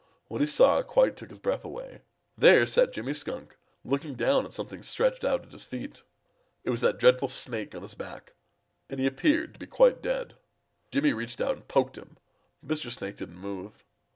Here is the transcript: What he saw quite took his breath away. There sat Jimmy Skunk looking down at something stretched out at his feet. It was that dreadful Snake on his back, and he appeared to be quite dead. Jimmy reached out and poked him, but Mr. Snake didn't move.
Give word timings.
What 0.29 0.41
he 0.41 0.47
saw 0.47 0.81
quite 0.81 1.15
took 1.15 1.29
his 1.29 1.37
breath 1.37 1.63
away. 1.63 2.01
There 2.35 2.65
sat 2.65 2.91
Jimmy 2.91 3.13
Skunk 3.13 3.55
looking 3.85 4.15
down 4.15 4.45
at 4.45 4.51
something 4.51 4.81
stretched 4.81 5.23
out 5.23 5.45
at 5.45 5.51
his 5.51 5.65
feet. 5.67 6.01
It 6.63 6.71
was 6.71 6.81
that 6.81 6.97
dreadful 6.97 7.27
Snake 7.27 7.75
on 7.75 7.83
his 7.83 7.93
back, 7.93 8.33
and 8.89 8.99
he 8.99 9.05
appeared 9.05 9.53
to 9.53 9.59
be 9.59 9.67
quite 9.67 10.01
dead. 10.01 10.33
Jimmy 10.89 11.13
reached 11.13 11.39
out 11.39 11.53
and 11.55 11.67
poked 11.67 11.99
him, 11.99 12.17
but 12.63 12.75
Mr. 12.79 12.91
Snake 12.91 13.17
didn't 13.17 13.37
move. 13.37 13.85